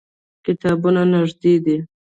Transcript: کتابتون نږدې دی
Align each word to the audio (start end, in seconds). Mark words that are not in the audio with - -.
کتابتون 0.45 0.97
نږدې 1.13 1.53
دی 1.63 1.77